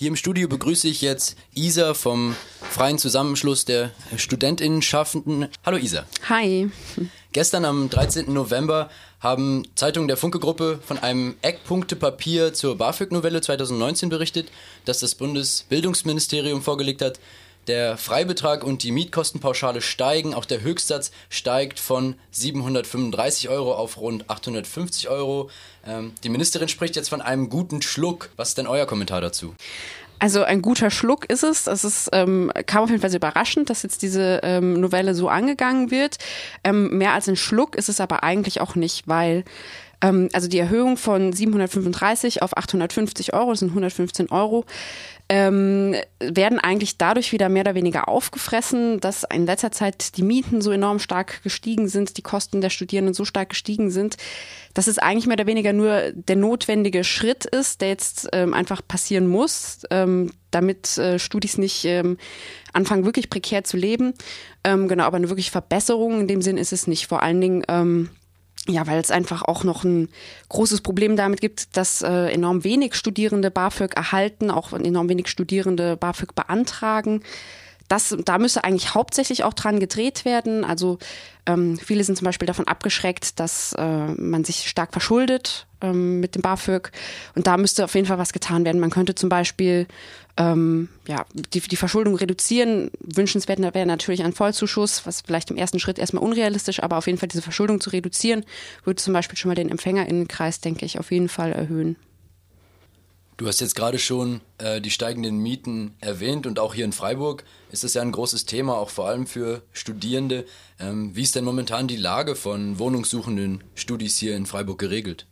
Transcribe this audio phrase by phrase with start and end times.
[0.00, 2.36] Hier im Studio begrüße ich jetzt Isa vom
[2.70, 5.48] Freien Zusammenschluss der Studentinnenschaffenden.
[5.66, 6.06] Hallo Isa.
[6.28, 6.70] Hi.
[7.32, 8.32] Gestern am 13.
[8.32, 14.52] November haben Zeitungen der Funke-Gruppe von einem Eckpunktepapier zur BAföG-Novelle 2019 berichtet,
[14.84, 17.18] das das Bundesbildungsministerium vorgelegt hat.
[17.68, 20.32] Der Freibetrag und die Mietkostenpauschale steigen.
[20.32, 25.50] Auch der Höchstsatz steigt von 735 Euro auf rund 850 Euro.
[25.86, 28.30] Ähm, die Ministerin spricht jetzt von einem guten Schluck.
[28.36, 29.54] Was ist denn euer Kommentar dazu?
[30.18, 31.66] Also ein guter Schluck ist es.
[31.66, 35.28] Es ist, ähm, kam auf jeden Fall sehr überraschend, dass jetzt diese ähm, Novelle so
[35.28, 36.16] angegangen wird.
[36.64, 39.44] Ähm, mehr als ein Schluck ist es aber eigentlich auch nicht, weil
[40.00, 44.64] ähm, also die Erhöhung von 735 auf 850 Euro, das sind 115 Euro,
[45.28, 50.62] ähm, werden eigentlich dadurch wieder mehr oder weniger aufgefressen, dass in letzter Zeit die Mieten
[50.62, 54.16] so enorm stark gestiegen sind, die Kosten der Studierenden so stark gestiegen sind,
[54.72, 58.80] dass es eigentlich mehr oder weniger nur der notwendige Schritt ist, der jetzt ähm, einfach
[58.86, 62.16] passieren muss, ähm, damit äh, Studis nicht ähm,
[62.72, 64.14] anfangen, wirklich prekär zu leben.
[64.64, 67.06] Ähm, genau, aber eine wirkliche Verbesserung in dem Sinn ist es nicht.
[67.06, 68.08] Vor allen Dingen ähm,
[68.68, 70.08] ja, weil es einfach auch noch ein
[70.48, 75.96] großes Problem damit gibt, dass äh, enorm wenig Studierende BAföG erhalten, auch enorm wenig Studierende
[75.96, 77.22] BAföG beantragen.
[77.88, 80.64] Das, da müsste eigentlich hauptsächlich auch dran gedreht werden.
[80.64, 80.98] Also
[81.46, 86.34] ähm, viele sind zum Beispiel davon abgeschreckt, dass äh, man sich stark verschuldet ähm, mit
[86.34, 86.92] dem BAföG.
[87.34, 88.80] Und da müsste auf jeden Fall was getan werden.
[88.80, 89.86] Man könnte zum Beispiel
[90.36, 92.90] ähm, ja, die, die Verschuldung reduzieren.
[93.00, 97.18] Wünschenswert wäre natürlich ein Vollzuschuss, was vielleicht im ersten Schritt erstmal unrealistisch, aber auf jeden
[97.18, 98.44] Fall diese Verschuldung zu reduzieren,
[98.84, 101.96] würde zum Beispiel schon mal den Empfängerinnenkreis, denke ich, auf jeden Fall erhöhen.
[103.38, 107.44] Du hast jetzt gerade schon äh, die steigenden Mieten erwähnt und auch hier in Freiburg
[107.70, 110.44] ist das ja ein großes Thema, auch vor allem für Studierende.
[110.80, 115.28] Ähm, wie ist denn momentan die Lage von wohnungssuchenden Studis hier in Freiburg geregelt?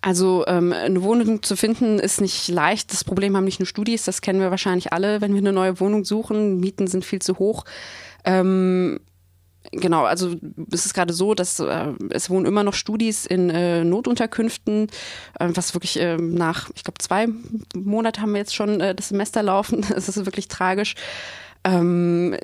[0.00, 2.92] Also ähm, eine Wohnung zu finden ist nicht leicht.
[2.92, 5.80] Das Problem haben nicht nur Studis, das kennen wir wahrscheinlich alle, wenn wir eine neue
[5.80, 6.60] Wohnung suchen.
[6.60, 7.64] Mieten sind viel zu hoch.
[8.24, 9.00] Ähm,
[9.72, 10.34] Genau, also
[10.72, 14.88] es ist gerade so, dass äh, es wohnen immer noch Studis in äh, Notunterkünften,
[15.38, 17.28] äh, was wirklich äh, nach, ich glaube, zwei
[17.74, 19.84] Monate haben wir jetzt schon äh, das Semester laufen.
[19.98, 20.94] Es ist wirklich tragisch.
[21.64, 22.36] Ähm,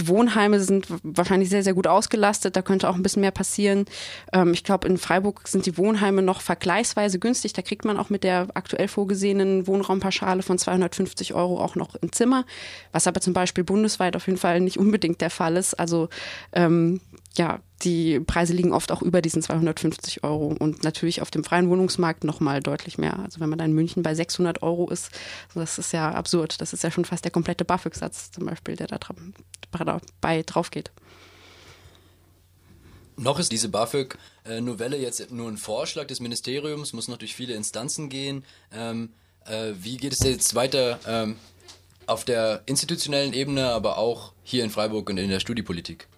[0.00, 2.56] die Wohnheime sind wahrscheinlich sehr, sehr gut ausgelastet.
[2.56, 3.84] Da könnte auch ein bisschen mehr passieren.
[4.32, 7.52] Ähm, ich glaube, in Freiburg sind die Wohnheime noch vergleichsweise günstig.
[7.52, 12.12] Da kriegt man auch mit der aktuell vorgesehenen Wohnraumpauschale von 250 Euro auch noch ein
[12.12, 12.44] Zimmer,
[12.92, 15.74] was aber zum Beispiel bundesweit auf jeden Fall nicht unbedingt der Fall ist.
[15.74, 16.08] Also
[16.52, 17.00] ähm,
[17.36, 21.68] ja, die Preise liegen oft auch über diesen 250 Euro und natürlich auf dem freien
[21.70, 23.18] Wohnungsmarkt nochmal deutlich mehr.
[23.20, 25.10] Also wenn man da in München bei 600 Euro ist,
[25.54, 26.60] das ist ja absurd.
[26.60, 28.98] Das ist ja schon fast der komplette BAföG-Satz zum Beispiel, der da
[29.72, 30.90] dabei drauf geht.
[33.16, 38.08] Noch ist diese BAföG-Novelle jetzt nur ein Vorschlag des Ministeriums, muss noch durch viele Instanzen
[38.08, 38.44] gehen.
[38.72, 39.10] Ähm,
[39.44, 41.36] äh, wie geht es jetzt weiter ähm,
[42.06, 46.08] auf der institutionellen Ebene, aber auch hier in Freiburg und in der Studiepolitik?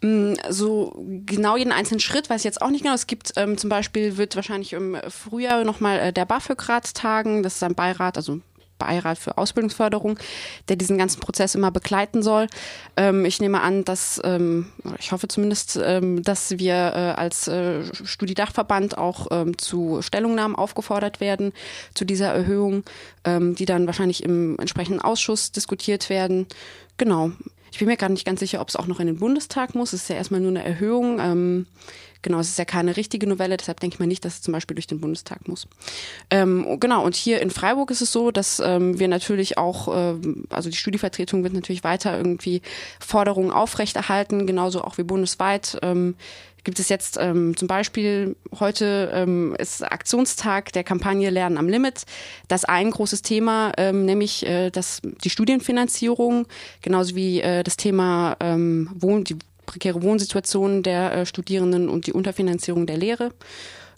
[0.00, 2.94] Mm, so genau jeden einzelnen Schritt weiß ich jetzt auch nicht genau.
[2.94, 7.42] Es gibt ähm, zum Beispiel, wird wahrscheinlich im Frühjahr nochmal äh, der BAföG-Rat tagen.
[7.42, 8.40] Das ist ein Beirat, also
[8.78, 10.18] Beirat für Ausbildungsförderung,
[10.68, 12.48] der diesen ganzen Prozess immer begleiten soll.
[12.96, 14.66] Ähm, ich nehme an, dass, ähm,
[14.98, 21.20] ich hoffe zumindest, ähm, dass wir äh, als äh, Studiedachverband auch ähm, zu Stellungnahmen aufgefordert
[21.20, 21.52] werden
[21.94, 22.84] zu dieser Erhöhung,
[23.24, 26.46] ähm, die dann wahrscheinlich im entsprechenden Ausschuss diskutiert werden.
[26.96, 27.32] Genau.
[27.74, 29.92] Ich bin mir gar nicht ganz sicher, ob es auch noch in den Bundestag muss.
[29.92, 31.18] Es ist ja erstmal nur eine Erhöhung.
[31.18, 31.66] Ähm,
[32.24, 34.50] genau, es ist ja keine richtige Novelle, deshalb denke ich mal nicht, dass es zum
[34.50, 35.68] Beispiel durch den Bundestag muss.
[36.30, 40.16] Ähm, genau, und hier in Freiburg ist es so, dass ähm, wir natürlich auch, äh,
[40.48, 42.62] also die Studievertretung wird natürlich weiter irgendwie
[42.98, 45.78] Forderungen aufrechterhalten, genauso auch wie bundesweit.
[45.82, 46.16] Ähm,
[46.64, 52.04] gibt es jetzt ähm, zum Beispiel heute ähm, ist Aktionstag der Kampagne Lernen am Limit.
[52.48, 56.46] Das ein großes Thema, ähm, nämlich äh, das, die Studienfinanzierung,
[56.80, 59.36] genauso wie äh, das Thema ähm, Wohn, die
[59.74, 63.32] prekäre Wohnsituation der äh, Studierenden und die Unterfinanzierung der Lehre.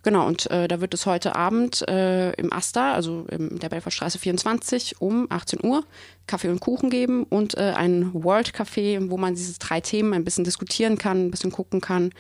[0.03, 4.19] Genau, und äh, da wird es heute Abend äh, im Asta, also in der Belfortstraße
[4.19, 5.85] 24, um 18 Uhr
[6.27, 10.25] Kaffee und Kuchen geben und äh, ein World Café, wo man diese drei Themen ein
[10.25, 12.13] bisschen diskutieren kann, ein bisschen gucken kann.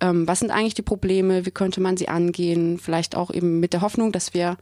[0.00, 1.46] Ähm, was sind eigentlich die Probleme?
[1.46, 2.78] Wie könnte man sie angehen?
[2.78, 4.56] Vielleicht auch eben mit der Hoffnung, dass wir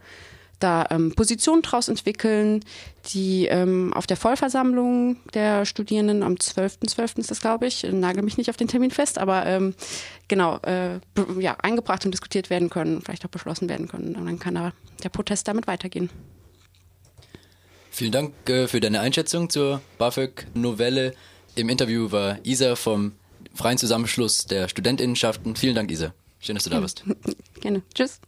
[0.64, 2.64] da ähm, Positionen draus entwickeln,
[3.12, 6.94] die ähm, auf der Vollversammlung der Studierenden am 12.12.
[6.96, 7.19] .12.
[7.19, 9.75] ist das, glaube ich, nagel mich nicht auf den Termin fest, aber ähm,
[10.26, 10.99] genau, äh,
[11.38, 14.16] ja, eingebracht und diskutiert werden können, vielleicht auch beschlossen werden können.
[14.16, 14.72] Und dann kann da
[15.02, 16.08] der Protest damit weitergehen.
[17.90, 21.14] Vielen Dank äh, für deine Einschätzung zur BAföG-Novelle.
[21.56, 23.12] Im Interview war Isa vom
[23.55, 25.56] Freien Zusammenschluss der Studentinnenschaften.
[25.56, 26.14] Vielen Dank, Isa.
[26.40, 27.05] Schön, dass du da bist.
[27.60, 27.82] Gerne.
[27.94, 28.19] Tschüss.